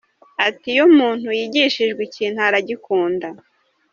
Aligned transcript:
Ati 0.47 0.67
“Iyo 0.73 0.83
umuntu 0.91 1.27
yigishijwe 1.39 2.01
ikintu 2.07 2.39
aragikunda. 2.47 3.27